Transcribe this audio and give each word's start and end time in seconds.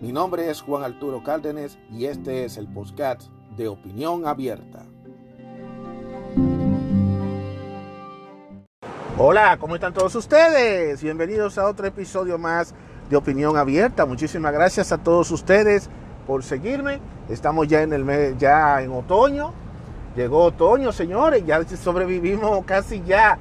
Mi 0.00 0.12
nombre 0.12 0.48
es 0.48 0.62
Juan 0.62 0.84
Arturo 0.84 1.24
Cárdenas 1.24 1.76
y 1.90 2.04
este 2.04 2.44
es 2.44 2.56
el 2.56 2.68
podcast 2.68 3.22
de 3.56 3.66
Opinión 3.66 4.28
Abierta. 4.28 4.84
Hola, 9.18 9.56
¿cómo 9.58 9.74
están 9.74 9.92
todos 9.92 10.14
ustedes? 10.14 11.02
Bienvenidos 11.02 11.58
a 11.58 11.66
otro 11.66 11.88
episodio 11.88 12.38
más 12.38 12.76
de 13.10 13.16
Opinión 13.16 13.56
Abierta. 13.56 14.06
Muchísimas 14.06 14.52
gracias 14.52 14.92
a 14.92 14.98
todos 14.98 15.32
ustedes 15.32 15.90
por 16.28 16.44
seguirme. 16.44 17.00
Estamos 17.28 17.66
ya 17.66 17.82
en 17.82 17.92
el 17.92 18.04
mes, 18.04 18.38
ya 18.38 18.80
en 18.80 18.92
otoño. 18.92 19.52
Llegó 20.14 20.44
otoño, 20.44 20.92
señores, 20.92 21.44
ya 21.44 21.60
sobrevivimos 21.76 22.64
casi 22.66 23.02
ya. 23.02 23.36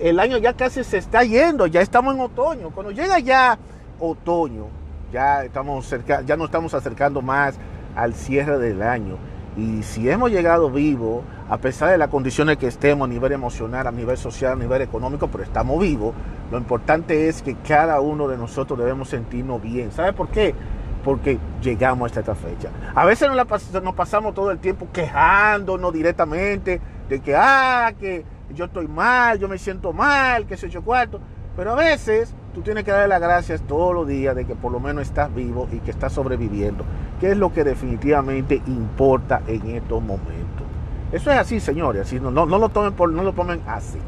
El 0.00 0.20
año 0.20 0.38
ya 0.38 0.54
casi 0.54 0.84
se 0.84 0.96
está 0.96 1.22
yendo, 1.22 1.66
ya 1.66 1.82
estamos 1.82 2.14
en 2.14 2.22
otoño. 2.22 2.70
Cuando 2.70 2.92
llega 2.92 3.18
ya 3.18 3.58
otoño, 4.00 4.77
ya, 5.12 5.44
estamos 5.44 5.86
cerca, 5.86 6.22
ya 6.22 6.36
nos 6.36 6.46
estamos 6.46 6.74
acercando 6.74 7.22
más 7.22 7.58
al 7.96 8.14
cierre 8.14 8.58
del 8.58 8.82
año. 8.82 9.16
Y 9.56 9.82
si 9.82 10.08
hemos 10.08 10.30
llegado 10.30 10.70
vivos, 10.70 11.24
a 11.48 11.58
pesar 11.58 11.90
de 11.90 11.98
las 11.98 12.08
condiciones 12.08 12.58
que 12.58 12.68
estemos 12.68 13.08
a 13.08 13.12
nivel 13.12 13.32
emocional, 13.32 13.86
a 13.86 13.90
nivel 13.90 14.16
social, 14.16 14.52
a 14.52 14.56
nivel 14.56 14.82
económico, 14.82 15.28
pero 15.28 15.42
estamos 15.42 15.80
vivos, 15.80 16.14
lo 16.52 16.58
importante 16.58 17.28
es 17.28 17.42
que 17.42 17.56
cada 17.56 18.00
uno 18.00 18.28
de 18.28 18.36
nosotros 18.36 18.78
debemos 18.78 19.08
sentirnos 19.08 19.60
bien. 19.60 19.90
¿Sabe 19.90 20.12
por 20.12 20.28
qué? 20.28 20.54
Porque 21.02 21.38
llegamos 21.60 22.06
hasta 22.06 22.20
esta 22.20 22.34
fecha. 22.36 22.68
A 22.94 23.04
veces 23.04 23.28
nos, 23.28 23.82
nos 23.82 23.94
pasamos 23.94 24.34
todo 24.34 24.52
el 24.52 24.58
tiempo 24.58 24.86
quejándonos 24.92 25.92
directamente 25.92 26.80
de 27.08 27.20
que, 27.20 27.34
ah, 27.34 27.92
que 27.98 28.24
yo 28.54 28.66
estoy 28.66 28.86
mal, 28.86 29.38
yo 29.38 29.48
me 29.48 29.58
siento 29.58 29.92
mal, 29.92 30.46
que 30.46 30.56
soy 30.56 30.70
yo 30.70 30.82
cuarto. 30.82 31.20
Pero 31.56 31.72
a 31.72 31.74
veces 31.74 32.32
tú 32.54 32.62
tienes 32.62 32.84
que 32.84 32.90
darle 32.90 33.08
las 33.08 33.20
gracias 33.20 33.60
todos 33.62 33.94
los 33.94 34.06
días 34.06 34.34
de 34.34 34.44
que 34.44 34.54
por 34.54 34.72
lo 34.72 34.80
menos 34.80 35.02
estás 35.02 35.34
vivo 35.34 35.68
y 35.72 35.78
que 35.78 35.90
estás 35.90 36.12
sobreviviendo, 36.12 36.84
que 37.20 37.30
es 37.30 37.36
lo 37.36 37.52
que 37.52 37.64
definitivamente 37.64 38.62
importa 38.66 39.42
en 39.46 39.66
estos 39.70 40.02
momentos. 40.02 40.66
Eso 41.12 41.30
es 41.30 41.38
así, 41.38 41.60
señores, 41.60 42.02
así, 42.02 42.20
no, 42.20 42.30
no, 42.30 42.46
lo 42.46 42.68
tomen 42.68 42.92
por, 42.92 43.10
no 43.10 43.22
lo 43.22 43.32
tomen 43.32 43.60
así. 43.66 43.98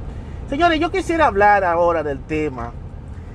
Señores, 0.48 0.80
yo 0.80 0.91
quisiera 0.91 1.27
hablar 1.27 1.64
ahora 1.64 2.02
del 2.02 2.20
tema. 2.20 2.72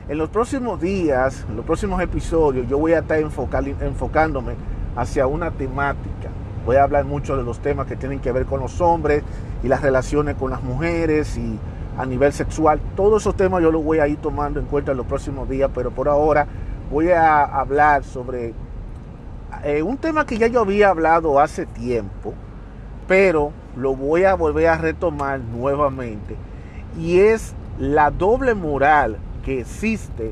En 0.07 0.19
los 0.19 0.29
próximos 0.29 0.79
días, 0.79 1.45
en 1.49 1.55
los 1.55 1.65
próximos 1.65 1.99
episodios, 2.01 2.67
yo 2.67 2.77
voy 2.77 2.93
a 2.93 2.99
estar 2.99 3.17
enfocándome 3.17 4.53
hacia 4.95 5.25
una 5.25 5.49
temática. 5.51 6.29
Voy 6.65 6.75
a 6.75 6.83
hablar 6.83 7.05
mucho 7.05 7.37
de 7.37 7.43
los 7.43 7.59
temas 7.59 7.87
que 7.87 7.95
tienen 7.95 8.19
que 8.19 8.31
ver 8.31 8.45
con 8.45 8.59
los 8.59 8.81
hombres 8.81 9.23
y 9.63 9.67
las 9.67 9.81
relaciones 9.81 10.35
con 10.35 10.51
las 10.51 10.61
mujeres 10.61 11.37
y 11.37 11.57
a 11.97 12.05
nivel 12.05 12.33
sexual. 12.33 12.79
Todos 12.95 13.23
esos 13.23 13.35
temas 13.35 13.61
yo 13.61 13.71
los 13.71 13.83
voy 13.83 13.99
a 13.99 14.07
ir 14.07 14.17
tomando 14.17 14.59
en 14.59 14.65
cuenta 14.65 14.91
en 14.91 14.97
los 14.97 15.05
próximos 15.05 15.49
días, 15.49 15.69
pero 15.73 15.91
por 15.91 16.09
ahora 16.09 16.47
voy 16.91 17.09
a 17.09 17.43
hablar 17.43 18.03
sobre 18.03 18.53
eh, 19.63 19.81
un 19.81 19.97
tema 19.97 20.25
que 20.25 20.37
ya 20.37 20.47
yo 20.47 20.61
había 20.61 20.89
hablado 20.89 21.39
hace 21.39 21.65
tiempo, 21.65 22.33
pero 23.07 23.51
lo 23.75 23.95
voy 23.95 24.23
a 24.23 24.35
volver 24.35 24.67
a 24.67 24.77
retomar 24.77 25.39
nuevamente. 25.39 26.35
Y 26.97 27.19
es 27.19 27.53
la 27.79 28.11
doble 28.11 28.55
moral 28.55 29.17
que 29.43 29.61
existe 29.61 30.31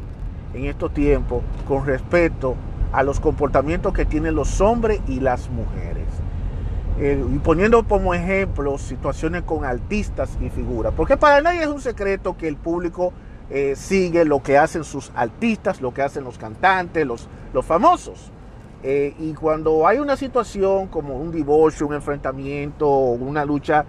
en 0.53 0.65
estos 0.65 0.93
tiempos 0.93 1.43
con 1.67 1.85
respecto 1.85 2.55
a 2.91 3.03
los 3.03 3.19
comportamientos 3.19 3.93
que 3.93 4.05
tienen 4.05 4.35
los 4.35 4.61
hombres 4.61 5.01
y 5.07 5.19
las 5.19 5.49
mujeres. 5.49 6.02
Eh, 6.99 7.25
poniendo 7.43 7.83
como 7.87 8.13
ejemplo 8.13 8.77
situaciones 8.77 9.41
con 9.41 9.65
artistas 9.65 10.37
y 10.39 10.49
figuras, 10.49 10.93
porque 10.95 11.17
para 11.17 11.41
nadie 11.41 11.61
es 11.61 11.67
un 11.67 11.81
secreto 11.81 12.37
que 12.37 12.47
el 12.47 12.55
público 12.55 13.13
eh, 13.49 13.73
sigue 13.75 14.25
lo 14.25 14.43
que 14.43 14.59
hacen 14.59 14.83
sus 14.83 15.11
artistas, 15.15 15.81
lo 15.81 15.91
que 15.91 16.03
hacen 16.03 16.23
los 16.23 16.37
cantantes, 16.37 17.07
los, 17.07 17.27
los 17.51 17.65
famosos. 17.65 18.31
Eh, 18.83 19.15
y 19.17 19.33
cuando 19.33 19.87
hay 19.87 19.97
una 19.97 20.15
situación 20.15 20.87
como 20.87 21.15
un 21.15 21.31
divorcio, 21.31 21.87
un 21.87 21.95
enfrentamiento 21.95 22.87
una 22.89 23.43
lucha, 23.43 23.85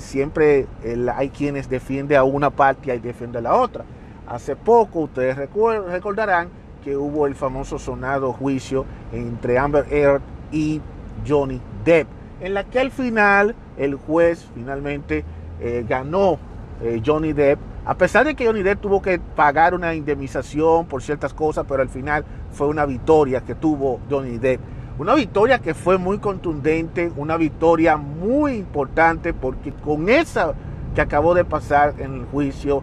siempre 0.00 0.66
hay 1.14 1.30
quienes 1.30 1.70
defienden 1.70 2.18
a 2.18 2.22
una 2.22 2.50
parte 2.50 2.94
y 2.94 2.98
defienden 2.98 3.46
a 3.46 3.50
la 3.50 3.56
otra. 3.56 3.82
Hace 4.26 4.54
poco 4.54 5.00
ustedes 5.00 5.36
recordarán 5.36 6.50
que 6.84 6.98
hubo 6.98 7.26
el 7.26 7.34
famoso 7.34 7.78
sonado 7.78 8.34
juicio 8.34 8.84
entre 9.10 9.56
Amber 9.56 9.86
Heard 9.90 10.20
y 10.52 10.82
Johnny 11.26 11.62
Depp 11.82 12.19
en 12.40 12.54
la 12.54 12.64
que 12.64 12.80
al 12.80 12.90
final 12.90 13.54
el 13.76 13.94
juez 13.94 14.46
finalmente 14.54 15.24
eh, 15.60 15.84
ganó 15.88 16.38
eh, 16.82 17.02
Johnny 17.04 17.32
Depp, 17.32 17.58
a 17.84 17.94
pesar 17.94 18.26
de 18.26 18.34
que 18.34 18.46
Johnny 18.46 18.62
Depp 18.62 18.80
tuvo 18.80 19.02
que 19.02 19.18
pagar 19.18 19.74
una 19.74 19.94
indemnización 19.94 20.86
por 20.86 21.02
ciertas 21.02 21.34
cosas, 21.34 21.66
pero 21.68 21.82
al 21.82 21.88
final 21.88 22.24
fue 22.52 22.66
una 22.68 22.86
victoria 22.86 23.42
que 23.42 23.54
tuvo 23.54 24.00
Johnny 24.08 24.38
Depp. 24.38 24.60
Una 24.98 25.14
victoria 25.14 25.60
que 25.60 25.72
fue 25.72 25.96
muy 25.96 26.18
contundente, 26.18 27.10
una 27.16 27.38
victoria 27.38 27.96
muy 27.96 28.56
importante, 28.56 29.32
porque 29.32 29.72
con 29.72 30.10
esa 30.10 30.52
que 30.94 31.00
acabó 31.00 31.34
de 31.34 31.44
pasar 31.44 31.94
en 31.98 32.14
el 32.14 32.24
juicio, 32.26 32.82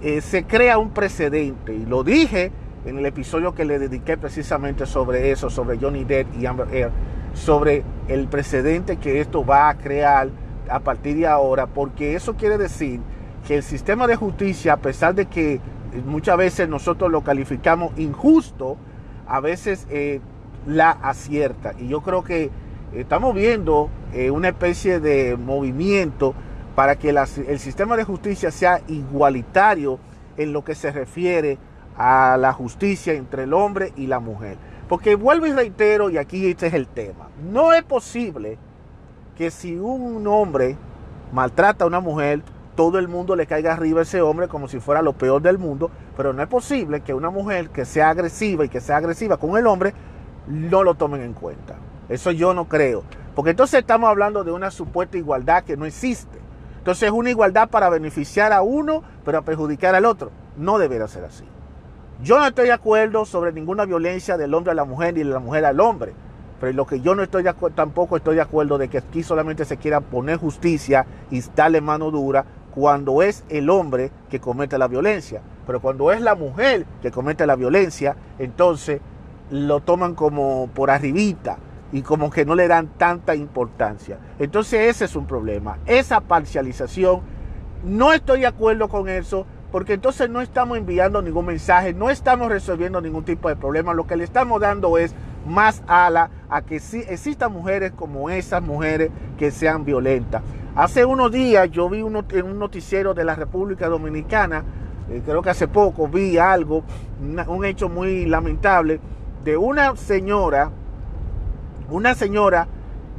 eh, 0.00 0.20
se 0.22 0.44
crea 0.44 0.78
un 0.78 0.90
precedente. 0.90 1.74
Y 1.74 1.84
lo 1.84 2.02
dije 2.02 2.50
en 2.86 2.98
el 2.98 3.04
episodio 3.04 3.54
que 3.54 3.64
le 3.64 3.78
dediqué 3.78 4.16
precisamente 4.16 4.86
sobre 4.86 5.30
eso, 5.30 5.50
sobre 5.50 5.78
Johnny 5.78 6.04
Depp 6.04 6.34
y 6.38 6.46
Amber 6.46 6.68
Heard 6.74 6.92
sobre 7.34 7.84
el 8.08 8.28
precedente 8.28 8.96
que 8.96 9.20
esto 9.20 9.44
va 9.44 9.68
a 9.68 9.76
crear 9.76 10.28
a 10.70 10.80
partir 10.80 11.16
de 11.16 11.26
ahora, 11.26 11.66
porque 11.66 12.14
eso 12.14 12.34
quiere 12.34 12.58
decir 12.58 13.00
que 13.46 13.56
el 13.56 13.62
sistema 13.62 14.06
de 14.06 14.16
justicia, 14.16 14.74
a 14.74 14.76
pesar 14.78 15.14
de 15.14 15.26
que 15.26 15.60
muchas 16.06 16.36
veces 16.36 16.68
nosotros 16.68 17.10
lo 17.10 17.22
calificamos 17.22 17.92
injusto, 17.98 18.76
a 19.26 19.40
veces 19.40 19.86
eh, 19.90 20.20
la 20.66 20.90
acierta. 20.90 21.74
Y 21.78 21.88
yo 21.88 22.00
creo 22.02 22.24
que 22.24 22.50
estamos 22.94 23.34
viendo 23.34 23.90
eh, 24.12 24.30
una 24.30 24.48
especie 24.48 25.00
de 25.00 25.36
movimiento 25.36 26.34
para 26.74 26.96
que 26.96 27.10
el 27.10 27.58
sistema 27.58 27.96
de 27.96 28.04
justicia 28.04 28.50
sea 28.50 28.80
igualitario 28.88 29.98
en 30.36 30.52
lo 30.52 30.64
que 30.64 30.74
se 30.74 30.90
refiere 30.90 31.58
a 31.96 32.36
la 32.38 32.52
justicia 32.52 33.12
entre 33.12 33.44
el 33.44 33.52
hombre 33.52 33.92
y 33.96 34.08
la 34.08 34.18
mujer. 34.18 34.56
Porque 34.88 35.14
vuelvo 35.14 35.46
y 35.46 35.52
reitero, 35.52 36.10
y 36.10 36.18
aquí 36.18 36.50
este 36.50 36.66
es 36.66 36.74
el 36.74 36.86
tema, 36.86 37.28
no 37.50 37.72
es 37.72 37.82
posible 37.82 38.58
que 39.36 39.50
si 39.50 39.76
un 39.76 40.26
hombre 40.26 40.76
maltrata 41.32 41.84
a 41.84 41.88
una 41.88 42.00
mujer, 42.00 42.42
todo 42.76 42.98
el 42.98 43.08
mundo 43.08 43.36
le 43.36 43.46
caiga 43.46 43.72
arriba 43.72 44.00
a 44.00 44.02
ese 44.02 44.20
hombre 44.20 44.48
como 44.48 44.68
si 44.68 44.80
fuera 44.80 45.02
lo 45.02 45.12
peor 45.12 45.42
del 45.42 45.58
mundo, 45.58 45.90
pero 46.16 46.32
no 46.32 46.42
es 46.42 46.48
posible 46.48 47.00
que 47.00 47.14
una 47.14 47.30
mujer 47.30 47.70
que 47.70 47.84
sea 47.84 48.10
agresiva 48.10 48.64
y 48.64 48.68
que 48.68 48.80
sea 48.80 48.98
agresiva 48.98 49.36
con 49.36 49.56
el 49.56 49.66
hombre 49.66 49.94
no 50.46 50.82
lo 50.82 50.94
tomen 50.94 51.22
en 51.22 51.32
cuenta. 51.32 51.76
Eso 52.08 52.30
yo 52.30 52.52
no 52.52 52.68
creo. 52.68 53.02
Porque 53.34 53.50
entonces 53.50 53.80
estamos 53.80 54.10
hablando 54.10 54.44
de 54.44 54.52
una 54.52 54.70
supuesta 54.70 55.16
igualdad 55.16 55.64
que 55.64 55.76
no 55.76 55.86
existe. 55.86 56.38
Entonces 56.78 57.04
es 57.04 57.12
una 57.12 57.30
igualdad 57.30 57.68
para 57.68 57.88
beneficiar 57.88 58.52
a 58.52 58.62
uno, 58.62 59.02
pero 59.24 59.38
a 59.38 59.42
perjudicar 59.42 59.94
al 59.94 60.04
otro. 60.04 60.30
No 60.56 60.78
debería 60.78 61.08
ser 61.08 61.24
así. 61.24 61.44
Yo 62.24 62.38
no 62.38 62.46
estoy 62.46 62.68
de 62.68 62.72
acuerdo 62.72 63.26
sobre 63.26 63.52
ninguna 63.52 63.84
violencia 63.84 64.38
del 64.38 64.54
hombre 64.54 64.70
a 64.70 64.74
la 64.74 64.86
mujer 64.86 65.12
ni 65.12 65.22
de 65.22 65.26
la 65.26 65.40
mujer 65.40 65.66
al 65.66 65.78
hombre. 65.78 66.14
Pero 66.58 66.72
lo 66.72 66.86
que 66.86 67.02
yo 67.02 67.14
no 67.14 67.22
estoy 67.22 67.42
de 67.42 67.50
acuerdo, 67.50 67.76
tampoco 67.76 68.16
estoy 68.16 68.36
de 68.36 68.40
acuerdo 68.40 68.78
de 68.78 68.88
que 68.88 68.96
aquí 68.96 69.22
solamente 69.22 69.66
se 69.66 69.76
quiera 69.76 70.00
poner 70.00 70.38
justicia 70.38 71.04
y 71.30 71.42
darle 71.54 71.82
mano 71.82 72.10
dura 72.10 72.46
cuando 72.74 73.20
es 73.20 73.44
el 73.50 73.68
hombre 73.68 74.10
que 74.30 74.40
comete 74.40 74.78
la 74.78 74.88
violencia. 74.88 75.42
Pero 75.66 75.82
cuando 75.82 76.12
es 76.12 76.22
la 76.22 76.34
mujer 76.34 76.86
que 77.02 77.10
comete 77.10 77.46
la 77.46 77.56
violencia, 77.56 78.16
entonces 78.38 79.02
lo 79.50 79.80
toman 79.80 80.14
como 80.14 80.70
por 80.72 80.90
arribita 80.90 81.58
y 81.92 82.00
como 82.00 82.30
que 82.30 82.46
no 82.46 82.54
le 82.54 82.68
dan 82.68 82.88
tanta 82.96 83.34
importancia. 83.34 84.18
Entonces 84.38 84.88
ese 84.88 85.04
es 85.04 85.14
un 85.14 85.26
problema. 85.26 85.76
Esa 85.84 86.22
parcialización, 86.22 87.20
no 87.84 88.14
estoy 88.14 88.40
de 88.40 88.46
acuerdo 88.46 88.88
con 88.88 89.10
eso 89.10 89.44
porque 89.74 89.94
entonces 89.94 90.30
no 90.30 90.40
estamos 90.40 90.78
enviando 90.78 91.20
ningún 91.20 91.46
mensaje, 91.46 91.92
no 91.92 92.08
estamos 92.08 92.48
resolviendo 92.48 93.00
ningún 93.00 93.24
tipo 93.24 93.48
de 93.48 93.56
problema, 93.56 93.92
lo 93.92 94.06
que 94.06 94.14
le 94.14 94.22
estamos 94.22 94.60
dando 94.60 94.98
es 94.98 95.16
más 95.48 95.82
ala 95.88 96.30
a 96.48 96.62
que 96.62 96.76
existan 96.76 97.52
mujeres 97.52 97.90
como 97.90 98.30
esas 98.30 98.62
mujeres 98.62 99.10
que 99.36 99.50
sean 99.50 99.84
violentas. 99.84 100.42
Hace 100.76 101.04
unos 101.04 101.32
días 101.32 101.72
yo 101.72 101.88
vi 101.88 101.98
en 101.98 102.46
un 102.46 102.58
noticiero 102.60 103.14
de 103.14 103.24
la 103.24 103.34
República 103.34 103.88
Dominicana, 103.88 104.62
eh, 105.10 105.22
creo 105.26 105.42
que 105.42 105.50
hace 105.50 105.66
poco 105.66 106.06
vi 106.06 106.38
algo, 106.38 106.84
un 107.48 107.64
hecho 107.64 107.88
muy 107.88 108.26
lamentable, 108.26 109.00
de 109.42 109.56
una 109.56 109.96
señora, 109.96 110.70
una 111.90 112.14
señora 112.14 112.68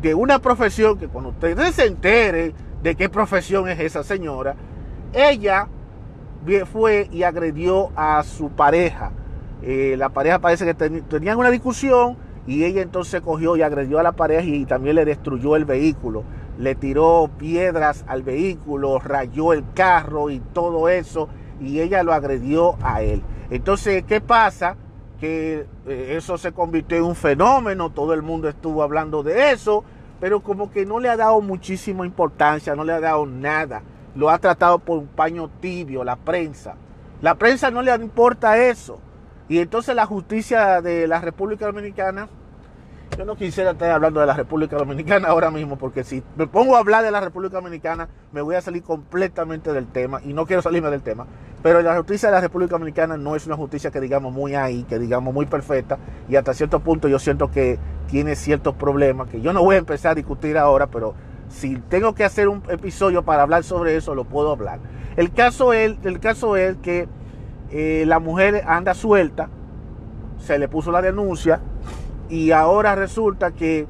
de 0.02 0.16
una 0.16 0.40
profesión 0.40 0.98
que 0.98 1.10
cuando 1.10 1.32
ustedes 1.32 1.76
se 1.76 1.86
enteren 1.86 2.54
de 2.82 2.96
qué 2.96 3.10
profesión 3.10 3.68
es 3.68 3.78
esa 3.82 4.06
señora, 4.06 4.56
ella 5.12 5.68
fue 6.66 7.08
y 7.12 7.24
agredió 7.24 7.90
a 7.96 8.24
su 8.24 8.50
pareja. 8.50 9.12
Eh, 9.62 9.96
la 9.98 10.10
pareja 10.10 10.40
parece 10.40 10.66
que 10.66 10.74
tenían 10.74 11.38
una 11.38 11.50
discusión 11.50 12.18
y 12.48 12.64
ella 12.64 12.82
entonces 12.82 13.22
cogió 13.22 13.58
y 13.58 13.64
agredió 13.64 14.00
a 14.00 14.04
la 14.04 14.12
pareja 14.12 14.44
y 14.44 14.66
también 14.66 14.96
le 14.96 15.06
destruyó 15.06 15.56
el 15.56 15.66
vehículo. 15.66 16.24
Le 16.60 16.76
tiró 16.76 17.30
piedras 17.38 18.06
al 18.08 18.24
vehículo, 18.24 19.00
rayó 19.00 19.54
el 19.54 19.64
carro 19.74 20.30
y 20.30 20.40
todo 20.40 20.88
eso 20.90 21.28
y 21.60 21.80
ella 21.80 22.04
lo 22.04 22.14
agredió 22.14 22.76
a 22.82 23.02
él. 23.02 23.24
Entonces, 23.50 24.04
¿qué 24.04 24.22
pasa? 24.22 24.76
Que 25.20 25.66
eh, 25.88 26.14
eso 26.18 26.38
se 26.38 26.52
convirtió 26.52 26.98
en 26.98 27.04
un 27.04 27.16
fenómeno, 27.16 27.90
todo 27.90 28.14
el 28.14 28.22
mundo 28.22 28.48
estuvo 28.50 28.84
hablando 28.84 29.24
de 29.24 29.52
eso, 29.52 29.84
pero 30.20 30.42
como 30.42 30.72
que 30.72 30.86
no 30.86 31.00
le 31.00 31.10
ha 31.10 31.18
dado 31.18 31.42
muchísima 31.42 32.06
importancia, 32.06 32.76
no 32.76 32.84
le 32.84 32.94
ha 32.94 33.00
dado 33.00 33.26
nada. 33.26 33.82
Lo 34.16 34.30
ha 34.30 34.40
tratado 34.40 34.80
por 34.80 35.00
un 35.00 35.08
paño 35.08 35.50
tibio, 35.60 36.04
la 36.04 36.16
prensa. 36.16 36.76
La 37.22 37.36
prensa 37.36 37.72
no 37.72 37.82
le 37.82 37.94
importa 37.96 38.58
eso. 38.58 39.00
Y 39.48 39.60
entonces 39.60 39.96
la 39.96 40.06
justicia 40.06 40.82
de 40.82 41.08
la 41.08 41.22
República 41.22 41.66
Dominicana, 41.66 42.28
yo 43.18 43.26
no 43.26 43.36
quisiera 43.36 43.72
estar 43.72 43.92
hablando 43.92 44.20
de 44.20 44.26
la 44.26 44.34
República 44.34 44.76
Dominicana 44.76 45.28
ahora 45.30 45.52
mismo, 45.52 45.78
porque 45.78 46.04
si 46.04 46.24
me 46.36 46.48
pongo 46.48 46.76
a 46.76 46.80
hablar 46.80 47.04
de 47.04 47.12
la 47.12 47.22
República 47.22 47.58
Dominicana, 47.58 48.10
me 48.32 48.42
voy 48.42 48.56
a 48.56 48.62
salir 48.62 48.82
completamente 48.84 49.72
del 49.72 49.88
tema, 49.88 50.20
y 50.24 50.34
no 50.34 50.46
quiero 50.46 50.62
salirme 50.62 50.90
del 50.90 51.04
tema. 51.04 51.28
Pero 51.62 51.82
la 51.82 51.96
justicia 51.96 52.30
de 52.30 52.36
la 52.36 52.42
República 52.42 52.72
Dominicana 52.72 53.18
no 53.18 53.36
es 53.36 53.46
una 53.46 53.56
justicia 53.56 53.92
que 53.92 54.02
digamos 54.02 54.34
muy 54.34 54.56
ahí, 54.56 54.84
que 54.84 54.98
digamos 54.98 55.34
muy 55.34 55.46
perfecta, 55.46 56.00
y 56.28 56.36
hasta 56.36 56.54
cierto 56.54 56.80
punto 56.80 57.08
yo 57.08 57.20
siento 57.20 57.52
que 57.52 57.78
tiene 58.08 58.36
ciertos 58.36 58.76
problemas, 58.76 59.30
que 59.30 59.42
yo 59.42 59.54
no 59.54 59.64
voy 59.64 59.76
a 59.76 59.80
empezar 59.80 60.14
a 60.14 60.16
discutir 60.16 60.58
ahora, 60.58 60.88
pero 60.88 61.14
si 61.50 61.78
tengo 61.78 62.16
que 62.16 62.24
hacer 62.24 62.48
un 62.48 62.64
episodio 62.70 63.24
para 63.24 63.44
hablar 63.44 63.64
sobre 63.64 63.96
eso, 63.96 64.16
lo 64.16 64.26
puedo 64.26 64.52
hablar. 64.52 64.80
El 65.16 65.32
caso 65.32 65.74
es, 65.74 65.96
el 66.04 66.20
caso 66.20 66.58
es 66.58 66.76
que 66.78 67.08
eh, 67.72 68.04
la 68.08 68.20
mujer 68.20 68.64
anda 68.68 68.94
suelta, 68.94 69.50
se 70.38 70.60
le 70.60 70.68
puso 70.68 70.92
la 70.92 71.02
denuncia 71.02 71.62
y 72.30 72.52
ahora 72.52 72.96
resulta 72.96 73.52
que 73.52 73.88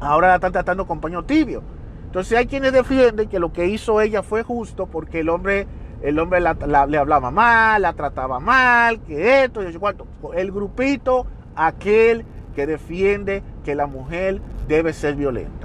ahora 0.00 0.28
la 0.28 0.34
están 0.36 0.52
tratando 0.52 0.86
con 0.86 1.00
paño 1.00 1.24
tibio. 1.24 1.62
Entonces 2.04 2.36
hay 2.36 2.46
quienes 2.46 2.72
defienden 2.72 3.28
que 3.28 3.38
lo 3.38 3.52
que 3.52 3.66
hizo 3.66 4.00
ella 4.00 4.22
fue 4.22 4.42
justo 4.42 4.86
porque 4.86 5.20
el 5.20 5.28
hombre, 5.28 5.66
el 6.02 6.18
hombre 6.18 6.40
le 6.40 6.98
hablaba 6.98 7.30
mal, 7.30 7.82
la 7.82 7.92
trataba 7.94 8.38
mal, 8.38 9.00
que 9.00 9.44
esto 9.44 9.66
y 9.66 9.72
cuánto. 9.76 10.06
El 10.34 10.52
grupito, 10.52 11.26
aquel 11.54 12.24
que 12.54 12.66
defiende 12.66 13.42
que 13.64 13.74
la 13.74 13.86
mujer 13.86 14.40
debe 14.68 14.92
ser 14.92 15.14
violenta. 15.14 15.61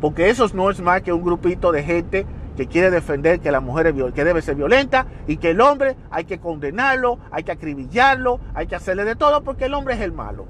Porque 0.00 0.30
eso 0.30 0.46
no 0.54 0.70
es 0.70 0.80
más 0.80 1.02
que 1.02 1.12
un 1.12 1.22
grupito 1.22 1.72
de 1.72 1.82
gente 1.82 2.26
que 2.56 2.66
quiere 2.66 2.90
defender 2.90 3.40
que 3.40 3.50
la 3.50 3.60
mujer 3.60 3.86
es 3.86 4.12
que 4.12 4.24
debe 4.24 4.42
ser 4.42 4.56
violenta 4.56 5.06
y 5.26 5.36
que 5.36 5.50
el 5.50 5.60
hombre 5.60 5.96
hay 6.10 6.24
que 6.24 6.38
condenarlo, 6.38 7.18
hay 7.30 7.44
que 7.44 7.52
acribillarlo, 7.52 8.40
hay 8.54 8.66
que 8.66 8.76
hacerle 8.76 9.04
de 9.04 9.16
todo 9.16 9.42
porque 9.42 9.66
el 9.66 9.74
hombre 9.74 9.94
es 9.94 10.00
el 10.00 10.12
malo. 10.12 10.46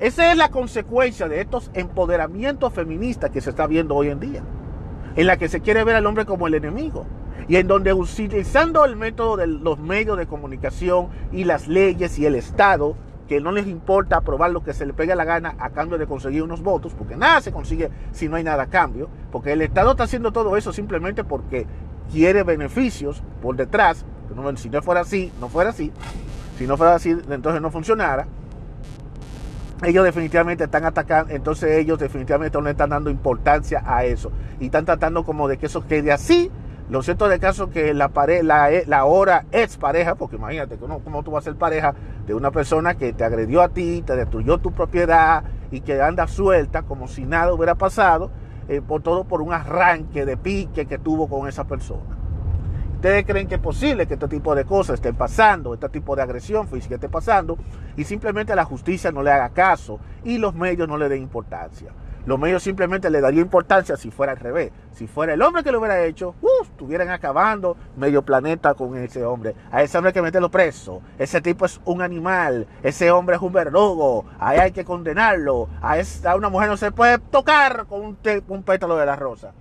Esa 0.00 0.30
es 0.30 0.36
la 0.36 0.50
consecuencia 0.50 1.28
de 1.28 1.40
estos 1.40 1.70
empoderamientos 1.74 2.72
feministas 2.72 3.30
que 3.30 3.40
se 3.40 3.50
está 3.50 3.66
viendo 3.66 3.94
hoy 3.94 4.08
en 4.08 4.20
día, 4.20 4.42
en 5.16 5.26
la 5.26 5.36
que 5.36 5.48
se 5.48 5.60
quiere 5.60 5.84
ver 5.84 5.96
al 5.96 6.06
hombre 6.06 6.26
como 6.26 6.46
el 6.46 6.54
enemigo 6.54 7.06
y 7.48 7.56
en 7.56 7.66
donde 7.66 7.92
utilizando 7.92 8.84
el 8.84 8.96
método 8.96 9.36
de 9.36 9.46
los 9.46 9.78
medios 9.78 10.16
de 10.16 10.26
comunicación 10.26 11.08
y 11.32 11.44
las 11.44 11.68
leyes 11.68 12.18
y 12.18 12.26
el 12.26 12.34
Estado 12.34 12.96
que 13.32 13.40
no 13.40 13.50
les 13.50 13.66
importa 13.66 14.18
aprobar 14.18 14.50
lo 14.50 14.62
que 14.62 14.74
se 14.74 14.84
le 14.84 14.92
pegue 14.92 15.16
la 15.16 15.24
gana 15.24 15.54
a 15.58 15.70
cambio 15.70 15.96
de 15.96 16.06
conseguir 16.06 16.42
unos 16.42 16.62
votos, 16.62 16.92
porque 16.92 17.16
nada 17.16 17.40
se 17.40 17.50
consigue 17.50 17.88
si 18.10 18.28
no 18.28 18.36
hay 18.36 18.44
nada 18.44 18.64
a 18.64 18.66
cambio, 18.66 19.08
porque 19.30 19.54
el 19.54 19.62
Estado 19.62 19.92
está 19.92 20.04
haciendo 20.04 20.32
todo 20.32 20.54
eso 20.58 20.70
simplemente 20.70 21.24
porque 21.24 21.66
quiere 22.12 22.42
beneficios 22.42 23.22
por 23.40 23.56
detrás, 23.56 24.04
si 24.56 24.68
no 24.68 24.82
fuera 24.82 25.00
así, 25.00 25.32
no 25.40 25.48
fuera 25.48 25.70
así, 25.70 25.90
si 26.58 26.66
no 26.66 26.76
fuera 26.76 26.94
así, 26.94 27.16
entonces 27.30 27.62
no 27.62 27.70
funcionara. 27.70 28.26
Ellos 29.82 30.04
definitivamente 30.04 30.64
están 30.64 30.84
atacando, 30.84 31.32
entonces 31.32 31.78
ellos 31.78 31.98
definitivamente 31.98 32.58
no 32.58 32.64
le 32.64 32.72
están 32.72 32.90
dando 32.90 33.08
importancia 33.08 33.82
a 33.86 34.04
eso 34.04 34.30
y 34.60 34.66
están 34.66 34.84
tratando 34.84 35.24
como 35.24 35.48
de 35.48 35.56
que 35.56 35.64
eso 35.64 35.86
quede 35.86 36.12
así 36.12 36.50
lo 36.90 37.02
cierto 37.02 37.28
de 37.28 37.38
caso 37.38 37.70
que 37.70 37.94
la, 37.94 38.08
pare, 38.08 38.42
la, 38.42 38.68
la 38.86 38.98
ahora 38.98 39.46
ex 39.52 39.76
pareja, 39.76 40.14
porque 40.14 40.36
imagínate 40.36 40.76
cómo 40.76 41.22
tú 41.22 41.30
vas 41.30 41.44
a 41.44 41.50
ser 41.50 41.56
pareja 41.56 41.94
de 42.26 42.34
una 42.34 42.50
persona 42.50 42.94
que 42.94 43.12
te 43.12 43.24
agredió 43.24 43.62
a 43.62 43.68
ti, 43.68 44.02
te 44.04 44.16
destruyó 44.16 44.58
tu 44.58 44.72
propiedad 44.72 45.44
y 45.70 45.80
que 45.80 46.02
anda 46.02 46.26
suelta 46.26 46.82
como 46.82 47.08
si 47.08 47.24
nada 47.24 47.52
hubiera 47.52 47.76
pasado, 47.76 48.30
eh, 48.68 48.80
por 48.80 49.02
todo 49.02 49.24
por 49.24 49.42
un 49.42 49.52
arranque 49.52 50.24
de 50.24 50.36
pique 50.36 50.86
que 50.86 50.98
tuvo 50.98 51.28
con 51.28 51.48
esa 51.48 51.64
persona. 51.64 52.18
¿Ustedes 52.94 53.24
creen 53.24 53.48
que 53.48 53.56
es 53.56 53.60
posible 53.60 54.06
que 54.06 54.14
este 54.14 54.28
tipo 54.28 54.54
de 54.54 54.64
cosas 54.64 54.94
estén 54.94 55.16
pasando, 55.16 55.74
este 55.74 55.88
tipo 55.88 56.14
de 56.14 56.22
agresión 56.22 56.68
física 56.68 56.94
esté 56.94 57.08
pasando 57.08 57.58
y 57.96 58.04
simplemente 58.04 58.54
la 58.54 58.64
justicia 58.64 59.10
no 59.10 59.24
le 59.24 59.32
haga 59.32 59.48
caso 59.48 59.98
y 60.22 60.38
los 60.38 60.54
medios 60.54 60.86
no 60.86 60.96
le 60.96 61.08
den 61.08 61.22
importancia? 61.22 61.90
Los 62.24 62.38
medios 62.38 62.62
simplemente 62.62 63.10
le 63.10 63.20
darían 63.20 63.44
importancia 63.44 63.96
si 63.96 64.10
fuera 64.10 64.32
al 64.32 64.38
revés. 64.38 64.70
Si 64.92 65.06
fuera 65.06 65.34
el 65.34 65.42
hombre 65.42 65.64
que 65.64 65.72
lo 65.72 65.80
hubiera 65.80 66.04
hecho, 66.04 66.34
¡uf! 66.40 66.68
estuvieran 66.68 67.10
acabando 67.10 67.76
medio 67.96 68.22
planeta 68.22 68.74
con 68.74 68.96
ese 68.96 69.24
hombre. 69.24 69.54
A 69.70 69.82
ese 69.82 69.98
hombre 69.98 70.10
hay 70.10 70.14
que 70.14 70.22
meterlo 70.22 70.50
preso. 70.50 71.02
Ese 71.18 71.40
tipo 71.40 71.66
es 71.66 71.80
un 71.84 72.00
animal. 72.00 72.66
Ese 72.82 73.10
hombre 73.10 73.36
es 73.36 73.42
un 73.42 73.52
verdugo. 73.52 74.24
Ahí 74.38 74.58
hay 74.58 74.72
que 74.72 74.84
condenarlo. 74.84 75.68
A, 75.80 75.98
esa, 75.98 76.36
una 76.36 76.48
mujer 76.48 76.68
no 76.68 76.76
se 76.76 76.92
puede 76.92 77.18
tocar 77.18 77.86
con 77.86 78.02
un, 78.02 78.18
un 78.48 78.62
pétalo 78.62 78.96
de 78.96 79.06
la 79.06 79.16
rosa. 79.16 79.52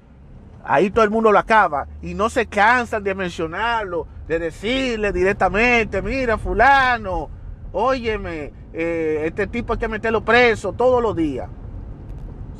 Ahí 0.64 0.92
todo 0.92 1.04
el 1.04 1.10
mundo 1.10 1.32
lo 1.32 1.40
acaba 1.40 1.88
y 2.02 2.14
no 2.14 2.30
se 2.30 2.46
cansan 2.46 3.04
de 3.04 3.16
mencionarlo, 3.16 4.06
de 4.28 4.38
decirle 4.38 5.12
directamente, 5.12 6.04
mira 6.04 6.38
fulano, 6.38 7.30
óyeme, 7.74 8.54
eh, 8.72 9.24
este 9.26 9.48
tipo 9.48 9.74
hay 9.74 9.80
que 9.80 9.88
meterlo 9.88 10.24
preso 10.24 10.74
todos 10.74 11.02
los 11.02 11.16
días. 11.16 11.50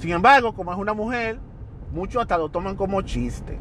Sin 0.02 0.10
embargo, 0.10 0.54
como 0.56 0.72
es 0.72 0.80
una 0.80 0.96
mujer, 0.96 1.38
muchos 1.92 2.24
hasta 2.24 2.40
lo 2.40 2.50
toman 2.50 2.76
como 2.76 3.04
chiste. 3.04 3.60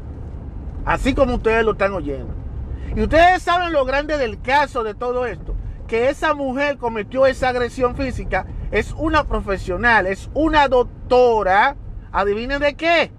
Así 0.85 1.13
como 1.13 1.35
ustedes 1.35 1.63
lo 1.63 1.73
están 1.73 1.93
oyendo. 1.93 2.33
Y 2.95 3.03
ustedes 3.03 3.43
saben 3.43 3.71
lo 3.71 3.85
grande 3.85 4.17
del 4.17 4.41
caso 4.41 4.83
de 4.83 4.95
todo 4.95 5.27
esto. 5.27 5.53
Que 5.87 6.09
esa 6.09 6.33
mujer 6.33 6.79
cometió 6.79 7.27
esa 7.27 7.49
agresión 7.49 7.95
física. 7.95 8.47
Es 8.71 8.91
una 8.97 9.25
profesional, 9.25 10.07
es 10.07 10.31
una 10.33 10.67
doctora. 10.67 11.75
¿Adivinen 12.11 12.59
de 12.59 12.73
qué? 12.73 13.11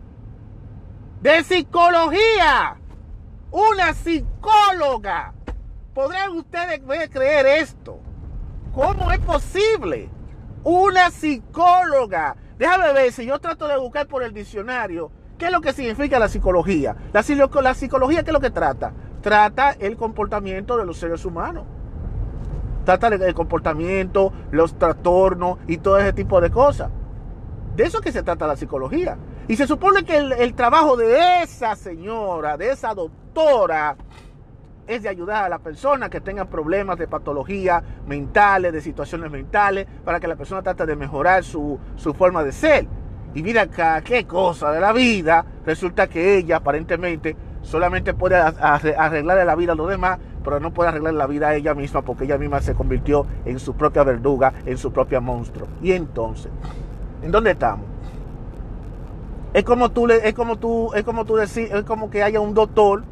De 1.21 1.45
psicología. 1.45 2.77
Una 3.53 3.95
psicóloga. 3.95 5.33
¿Podrían 5.95 6.33
ustedes 6.33 6.81
creer 7.09 7.47
esto? 7.47 8.01
¿Cómo 8.75 9.13
es 9.13 9.21
posible? 9.21 10.11
Una 10.65 11.13
psicóloga 11.13 12.37
Déjame 12.59 12.93
ver 12.93 13.13
si 13.13 13.27
yo 13.27 13.39
trato 13.39 13.67
de 13.69 13.77
buscar 13.79 14.07
por 14.07 14.23
el 14.23 14.33
diccionario 14.33 15.11
qué 15.39 15.47
es 15.47 15.53
lo 15.53 15.61
que 15.61 15.73
significa 15.73 16.19
la 16.19 16.29
psicología. 16.29 16.97
La, 17.13 17.25
la 17.63 17.75
psicología, 17.75 18.23
¿qué 18.23 18.31
es 18.31 18.35
lo 18.35 18.41
que 18.41 18.51
trata? 18.51 18.93
Trata 19.21 19.73
el 19.73 19.97
comportamiento 19.97 20.77
de 20.77 20.85
los 20.85 20.99
seres 20.99 21.25
humanos. 21.25 21.65
Trata 22.85 23.09
el 23.09 23.35
comportamiento, 23.35 24.33
los 24.51 24.77
trastornos 24.79 25.59
y 25.67 25.79
todo 25.79 25.99
ese 25.99 26.13
tipo 26.13 26.41
de 26.41 26.51
cosas. 26.51 26.91
De 27.77 27.85
eso 27.85 28.01
que 28.01 28.13
se 28.13 28.23
trata 28.23 28.47
la 28.47 28.57
psicología. 28.57 29.17
Y 29.49 29.57
se 29.57 29.67
supone 29.67 30.05
que 30.05 30.17
el 30.17 30.55
trabajo 30.55 30.97
de 30.97 31.43
esa 31.43 31.75
señora, 31.77 32.57
de 32.57 32.71
esa 32.71 32.95
doctora, 32.95 33.97
es 34.95 35.03
de 35.03 35.09
ayudar 35.09 35.45
a 35.45 35.49
la 35.49 35.59
persona 35.59 36.09
que 36.09 36.21
tenga 36.21 36.45
problemas 36.45 36.99
de 36.99 37.09
patología 37.09 37.83
mentales, 38.07 38.73
de 38.73 38.81
situaciones 38.81 39.31
mentales, 39.31 39.87
para 40.05 40.21
que 40.21 40.29
la 40.29 40.37
persona 40.37 40.63
trate 40.63 40.87
de 40.87 40.97
mejorar 40.97 41.45
su, 41.45 41.79
forma 42.17 42.45
de 42.45 42.53
ser. 42.53 42.87
Y 43.35 43.43
mira 43.43 43.63
acá, 43.63 44.03
qué 44.03 44.27
cosa 44.27 44.71
de 44.73 44.81
la 44.81 44.93
vida. 44.93 45.45
Resulta 45.65 46.07
que 46.07 46.37
ella 46.37 46.57
aparentemente 46.57 47.37
solamente 47.63 48.13
puede 48.13 48.37
arreglarle 48.37 49.45
la 49.45 49.55
vida 49.55 49.73
a 49.73 49.77
los 49.77 49.89
demás, 49.89 50.19
pero 50.45 50.61
no 50.61 50.73
puede 50.73 50.91
arreglar 50.91 51.15
la 51.15 51.27
vida 51.27 51.49
a 51.49 51.55
ella 51.55 51.75
misma 51.75 52.03
porque 52.03 52.25
ella 52.25 52.37
misma 52.37 52.61
se 52.61 52.75
convirtió 52.75 53.27
en 53.45 53.59
su 53.59 53.75
propia 53.75 54.03
verduga, 54.03 54.53
en 54.67 54.77
su 54.77 54.93
propia 54.93 55.21
monstruo. 55.21 55.69
Y 55.81 55.93
entonces, 55.93 56.51
¿en 57.23 57.31
dónde 57.31 57.53
estamos? 57.53 57.87
Es 59.55 59.65
como 59.65 59.91
tú, 59.91 60.11
es 60.11 60.33
como 60.35 60.57
tú, 60.57 60.93
es 60.95 61.05
como 61.05 61.25
tú 61.25 61.37
decir, 61.37 61.69
es 61.73 61.85
como 61.85 62.11
que 62.11 62.23
haya 62.23 62.41
un 62.41 62.55
doctor 62.55 63.05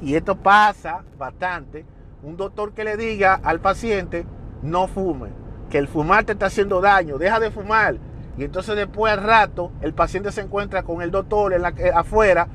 y 0.00 0.14
esto 0.14 0.36
pasa 0.36 1.04
bastante, 1.18 1.84
un 2.22 2.36
doctor 2.36 2.72
que 2.72 2.84
le 2.84 2.96
diga 2.96 3.40
al 3.42 3.60
paciente, 3.60 4.26
no 4.62 4.88
fume, 4.88 5.30
que 5.70 5.78
el 5.78 5.88
fumar 5.88 6.24
te 6.24 6.32
está 6.32 6.46
haciendo 6.46 6.80
daño, 6.80 7.18
deja 7.18 7.40
de 7.40 7.50
fumar. 7.50 7.96
Y 8.36 8.44
entonces 8.44 8.76
después 8.76 9.12
al 9.12 9.22
rato 9.22 9.72
el 9.80 9.94
paciente 9.94 10.30
se 10.32 10.42
encuentra 10.42 10.82
con 10.82 11.00
el 11.00 11.10
doctor 11.10 11.54
en 11.54 11.62
la, 11.62 11.70
eh, 11.70 11.90
afuera 11.94 12.48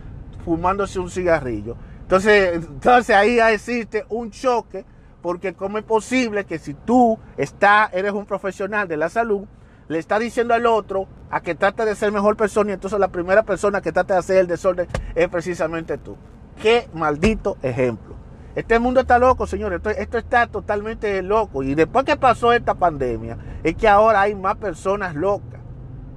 fumándose 0.46 1.00
un 1.00 1.10
cigarrillo. 1.10 1.76
Entonces, 2.02 2.56
entonces 2.56 3.16
ahí 3.16 3.40
existe 3.40 4.06
un 4.10 4.32
choque, 4.32 4.86
Porque 5.22 5.54
cómo 5.54 5.78
es 5.78 5.84
posible 5.84 6.46
que 6.46 6.58
si 6.58 6.74
tú 6.74 7.20
está, 7.38 7.92
eres 7.94 8.12
un 8.12 8.26
profesional 8.26 8.88
de 8.88 8.98
la 8.98 9.08
salud, 9.08 9.46
le 9.88 10.00
está 10.00 10.18
diciendo 10.18 10.56
al 10.56 10.66
otro 10.66 11.08
a 11.30 11.42
que 11.42 11.54
trate 11.54 11.86
de 11.86 11.96
ser 11.96 12.12
mejor 12.12 12.36
persona 12.36 12.72
y 12.72 12.74
entonces 12.74 13.00
la 13.00 13.10
primera 13.10 13.44
persona 13.44 13.82
que 13.82 13.92
trata 13.92 14.16
de 14.16 14.20
hacer 14.20 14.38
el 14.38 14.48
desorden 14.48 14.88
es 15.14 15.30
precisamente 15.30 16.00
tú. 16.00 16.18
Qué 16.62 16.88
maldito 16.94 17.58
ejemplo. 17.62 18.16
Este 18.56 18.80
mundo 18.80 19.00
está 19.02 19.18
loco, 19.18 19.48
señores. 19.48 19.82
Esto, 19.98 20.18
está 20.18 20.48
totalmente 20.48 21.22
loco. 21.22 21.64
Y 21.64 21.74
después 21.74 22.06
que 22.06 22.18
pasó 22.18 22.54
esta 22.54 22.76
pandemia, 22.76 23.38
es 23.64 23.76
que 23.76 23.88
ahora 23.88 24.22
hay 24.22 24.36
más 24.36 24.58
personas 24.58 25.16
locas. 25.16 25.60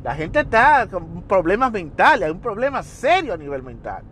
La 0.02 0.14
gente 0.14 0.40
está 0.40 0.86
con 0.90 1.22
problemas 1.22 1.72
mentales, 1.72 2.26
hay 2.26 2.30
un 2.30 2.40
problema 2.40 2.82
serio 2.82 3.32
a 3.32 3.36
nivel 3.38 3.62
mental. 3.62 4.02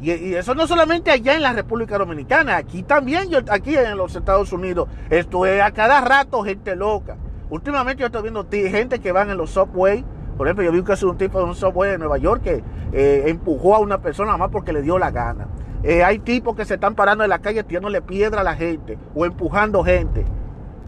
Y, 0.00 0.34
eso 0.34 0.54
no 0.56 0.66
solamente 0.66 1.12
allá 1.12 1.34
en 1.36 1.42
la 1.42 1.52
República 1.52 1.96
Dominicana, 1.96 2.56
aquí 2.56 2.82
también, 2.82 3.30
yo, 3.30 3.38
aquí 3.48 3.76
en 3.76 3.96
los 3.96 4.16
Estados 4.16 4.52
Unidos, 4.52 4.88
esto 5.10 5.46
es 5.46 5.62
a 5.62 5.70
cada 5.70 6.00
rato 6.00 6.42
gente 6.42 6.74
loca. 6.74 7.16
Últimamente 7.50 8.00
yo 8.00 8.06
estoy 8.06 8.22
viendo 8.22 8.48
gente 8.50 8.98
que 8.98 9.12
van 9.12 9.30
en 9.30 9.36
los 9.36 9.50
subway. 9.50 10.04
Por 10.36 10.46
ejemplo, 10.46 10.64
yo 10.64 10.72
vi 10.72 10.82
que 10.82 10.92
es 10.92 11.02
un 11.02 11.16
tipo 11.16 11.38
de 11.38 11.44
un 11.44 11.54
subway 11.54 11.92
de 11.92 11.98
Nueva 11.98 12.18
York 12.18 12.42
que 12.42 12.62
eh, 12.92 13.24
empujó 13.26 13.74
a 13.74 13.78
una 13.78 13.98
persona 13.98 14.36
más 14.36 14.50
porque 14.50 14.72
le 14.72 14.82
dio 14.82 14.98
la 14.98 15.10
gana. 15.10 15.48
Eh, 15.82 16.04
hay 16.04 16.20
tipos 16.20 16.54
que 16.56 16.64
se 16.64 16.74
están 16.74 16.94
parando 16.94 17.24
en 17.24 17.30
la 17.30 17.40
calle 17.40 17.64
tirándole 17.64 18.02
piedra 18.02 18.42
a 18.42 18.44
la 18.44 18.54
gente 18.54 18.98
o 19.14 19.26
empujando 19.26 19.82
gente. 19.82 20.24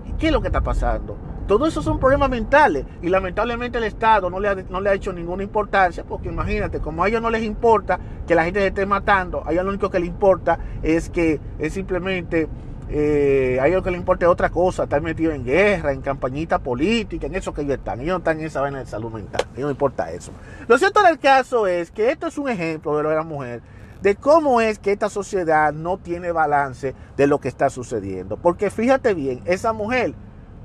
¿Y 0.06 0.12
qué 0.12 0.26
es 0.26 0.32
lo 0.32 0.40
que 0.40 0.48
está 0.48 0.60
pasando? 0.60 1.16
Todo 1.46 1.66
eso 1.66 1.82
son 1.82 1.98
problemas 1.98 2.30
mentales 2.30 2.86
y 3.02 3.10
lamentablemente 3.10 3.76
el 3.76 3.84
Estado 3.84 4.30
no 4.30 4.40
le, 4.40 4.48
ha, 4.48 4.54
no 4.54 4.80
le 4.80 4.88
ha 4.88 4.94
hecho 4.94 5.12
ninguna 5.12 5.42
importancia 5.42 6.02
porque 6.02 6.28
imagínate, 6.28 6.80
como 6.80 7.04
a 7.04 7.08
ellos 7.08 7.20
no 7.20 7.28
les 7.28 7.42
importa 7.42 8.00
que 8.26 8.34
la 8.34 8.44
gente 8.44 8.60
se 8.60 8.68
esté 8.68 8.86
matando, 8.86 9.42
a 9.44 9.52
ellos 9.52 9.64
lo 9.64 9.70
único 9.70 9.90
que 9.90 9.98
les 9.98 10.08
importa 10.08 10.58
es 10.82 11.10
que 11.10 11.40
es 11.58 11.74
simplemente, 11.74 12.48
eh, 12.88 13.58
a 13.60 13.66
ellos 13.66 13.76
lo 13.78 13.82
que 13.82 13.90
les 13.90 14.00
importa 14.00 14.28
otra 14.28 14.50
cosa, 14.50 14.84
estar 14.84 15.00
metido 15.00 15.32
en 15.32 15.44
guerra, 15.44 15.92
en 15.92 16.02
campañita 16.02 16.58
política, 16.58 17.26
en 17.26 17.34
eso 17.34 17.54
que 17.54 17.62
ellos 17.62 17.78
están. 17.78 18.00
Ellos 18.00 18.12
no 18.12 18.18
están 18.18 18.40
en 18.40 18.46
esa 18.46 18.60
vaina 18.60 18.78
de 18.78 18.86
salud 18.86 19.12
mental, 19.12 19.42
a 19.42 19.54
ellos 19.54 19.66
no 19.66 19.70
importa 19.70 20.10
eso. 20.10 20.32
Lo 20.68 20.78
cierto 20.78 21.02
del 21.02 21.18
caso 21.18 21.66
es 21.66 21.90
que 21.90 22.10
esto 22.10 22.26
es 22.26 22.38
un 22.38 22.48
ejemplo 22.48 22.96
de 22.96 23.02
lo 23.02 23.10
de 23.10 23.16
la 23.16 23.22
mujer 23.22 23.62
de 24.04 24.16
cómo 24.16 24.60
es 24.60 24.78
que 24.78 24.92
esta 24.92 25.08
sociedad 25.08 25.72
no 25.72 25.96
tiene 25.96 26.30
balance 26.30 26.94
de 27.16 27.26
lo 27.26 27.40
que 27.40 27.48
está 27.48 27.70
sucediendo. 27.70 28.36
Porque 28.36 28.68
fíjate 28.68 29.14
bien, 29.14 29.40
esa 29.46 29.72
mujer 29.72 30.12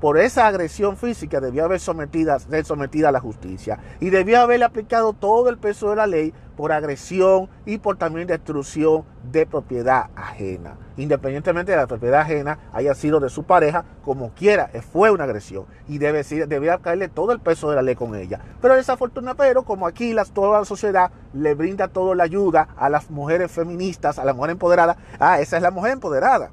por 0.00 0.18
esa 0.18 0.46
agresión 0.46 0.96
física 0.96 1.40
debió 1.40 1.64
haber 1.64 1.78
sometida, 1.78 2.38
ser 2.38 2.64
sometida 2.64 3.10
a 3.10 3.12
la 3.12 3.20
justicia 3.20 3.78
y 4.00 4.10
debió 4.10 4.40
haberle 4.40 4.64
aplicado 4.64 5.12
todo 5.12 5.50
el 5.50 5.58
peso 5.58 5.90
de 5.90 5.96
la 5.96 6.06
ley 6.06 6.32
por 6.56 6.72
agresión 6.72 7.48
y 7.66 7.78
por 7.78 7.96
también 7.96 8.26
destrucción 8.26 9.04
de 9.30 9.46
propiedad 9.46 10.10
ajena. 10.16 10.76
Independientemente 10.96 11.72
de 11.72 11.78
la 11.78 11.86
propiedad 11.86 12.20
ajena 12.20 12.58
haya 12.72 12.94
sido 12.94 13.20
de 13.20 13.30
su 13.30 13.44
pareja, 13.44 13.84
como 14.02 14.30
quiera, 14.34 14.70
fue 14.92 15.10
una 15.10 15.24
agresión 15.24 15.66
y 15.88 15.98
debe, 15.98 16.22
debía 16.46 16.78
caerle 16.78 17.08
todo 17.08 17.32
el 17.32 17.40
peso 17.40 17.70
de 17.70 17.76
la 17.76 17.82
ley 17.82 17.94
con 17.94 18.14
ella. 18.14 18.40
Pero 18.60 18.76
desafortunadamente, 18.76 19.30
pero 19.40 19.62
como 19.64 19.86
aquí 19.86 20.14
toda 20.32 20.60
la 20.60 20.64
sociedad 20.64 21.10
le 21.32 21.54
brinda 21.54 21.88
toda 21.88 22.14
la 22.14 22.24
ayuda 22.24 22.68
a 22.76 22.88
las 22.88 23.10
mujeres 23.10 23.50
feministas, 23.50 24.18
a 24.18 24.24
la 24.24 24.34
mujer 24.34 24.50
empoderada, 24.50 24.96
ah, 25.18 25.40
esa 25.40 25.56
es 25.56 25.62
la 25.62 25.70
mujer 25.70 25.92
empoderada 25.92 26.50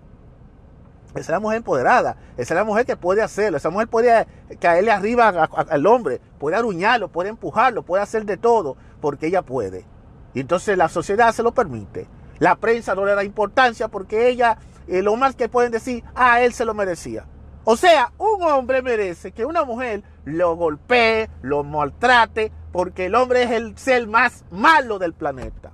esa 1.11 1.19
es 1.19 1.29
la 1.29 1.39
mujer 1.39 1.57
empoderada. 1.57 2.17
Esa 2.37 2.53
es 2.53 2.57
la 2.57 2.63
mujer 2.63 2.85
que 2.85 2.97
puede 2.97 3.21
hacerlo. 3.21 3.57
Esa 3.57 3.69
mujer 3.69 3.87
puede 3.87 4.27
caerle 4.59 4.91
arriba 4.91 5.29
al 5.29 5.87
hombre, 5.87 6.21
puede 6.39 6.55
aruñarlo, 6.55 7.09
puede 7.09 7.29
empujarlo, 7.29 7.83
puede 7.83 8.03
hacer 8.03 8.25
de 8.25 8.37
todo, 8.37 8.77
porque 9.01 9.27
ella 9.27 9.41
puede. 9.41 9.85
Y 10.33 10.41
entonces 10.41 10.77
la 10.77 10.89
sociedad 10.89 11.33
se 11.33 11.43
lo 11.43 11.53
permite. 11.53 12.07
La 12.39 12.55
prensa 12.55 12.93
no 12.93 13.05
le 13.05 13.15
da 13.15 13.23
importancia 13.23 13.87
porque 13.87 14.29
ella, 14.29 14.59
eh, 14.87 15.01
lo 15.01 15.15
más 15.15 15.35
que 15.35 15.49
pueden 15.49 15.71
decir, 15.71 16.03
ah, 16.13 16.41
él 16.41 16.53
se 16.53 16.65
lo 16.65 16.73
merecía. 16.73 17.25
O 17.63 17.75
sea, 17.75 18.13
un 18.17 18.43
hombre 18.43 18.81
merece 18.81 19.31
que 19.31 19.43
una 19.43 19.63
mujer 19.63 20.03
lo 20.23 20.55
golpee, 20.55 21.29
lo 21.41 21.63
maltrate, 21.63 22.51
porque 22.71 23.07
el 23.07 23.15
hombre 23.15 23.43
es 23.43 23.51
el 23.51 23.77
ser 23.77 24.07
más 24.07 24.45
malo 24.51 24.99
del 24.99 25.13
planeta. 25.13 25.71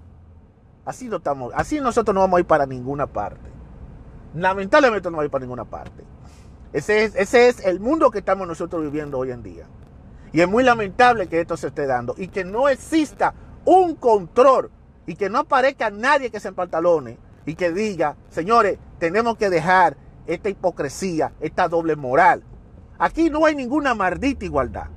Así, 0.85 1.07
no 1.07 1.17
estamos, 1.17 1.51
así 1.55 1.79
nosotros 1.79 2.15
no 2.15 2.21
vamos 2.21 2.37
a 2.37 2.39
ir 2.39 2.47
para 2.47 2.65
ninguna 2.65 3.07
parte 3.07 3.52
lamentablemente 4.33 5.09
no 5.09 5.17
va 5.17 5.23
a 5.23 5.25
ir 5.25 5.31
para 5.31 5.43
ninguna 5.43 5.65
parte. 5.65 6.03
Ese 6.73 7.05
es, 7.05 7.65
el 7.65 7.79
mundo 7.79 8.09
que 8.09 8.19
estamos 8.19 8.47
nosotros 8.47 8.81
viviendo 8.81 9.19
hoy 9.19 9.31
en 9.31 9.43
día. 9.43 9.65
Y 10.31 10.41
es 10.41 10.47
muy 10.49 10.63
lamentable 10.63 11.27
que 11.27 11.39
esto 11.39 11.55
se 11.55 11.67
esté 11.67 11.85
dando 11.85 12.15
y 12.17 12.27
que 12.29 12.43
no 12.43 12.67
exista 12.67 13.35
un 13.65 13.95
control 13.95 14.71
y 15.05 15.15
que 15.15 15.29
no 15.29 15.39
aparezca 15.39 15.91
nadie 15.91 16.31
que 16.31 16.39
se 16.39 16.51
pantalones 16.51 17.17
y 17.45 17.53
que 17.53 17.71
diga, 17.71 18.15
señores, 18.29 18.79
tenemos 18.97 19.37
que 19.37 19.51
dejar 19.51 19.97
esta 20.25 20.49
hipocresía, 20.49 21.33
esta 21.39 21.67
doble 21.67 21.95
moral. 21.95 22.43
Aquí 22.97 23.29
no 23.29 23.45
hay 23.45 23.53
ninguna 23.53 23.93
maldita 23.93 24.45
igualdad. 24.45 24.87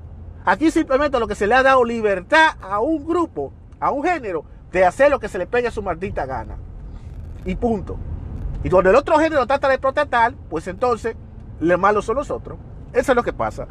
Aquí 0.46 0.70
simplemente 0.70 1.20
lo 1.20 1.26
que 1.26 1.34
se 1.34 1.46
le 1.46 1.54
ha 1.54 1.62
dado 1.62 1.84
libertad 1.84 2.56
a 2.62 2.80
un 2.80 3.04
grupo, 3.06 3.52
a 3.80 3.90
un 3.90 4.02
género, 4.02 4.44
de 4.72 4.84
hacer 4.84 5.10
lo 5.10 5.20
que 5.20 5.28
se 5.28 5.38
le 5.38 5.46
pegue 5.46 5.68
a 5.68 5.72
su 5.72 5.82
maldita 5.82 6.24
gana. 6.24 6.56
Y 7.44 7.56
punto. 7.56 7.98
Y 8.64 8.70
cuando 8.70 8.90
el 8.90 8.96
otro 8.96 9.18
género 9.18 9.46
trata 9.46 9.68
de 9.68 9.78
protestar, 9.78 10.34
pues 10.50 10.66
entonces 10.66 11.16
los 11.60 11.78
malos 11.78 12.04
son 12.04 12.16
los 12.16 12.30
otros. 12.30 12.58
Eso 12.92 13.12
es 13.12 13.16
lo 13.16 13.22
que 13.22 13.32
pasa. 13.32 13.68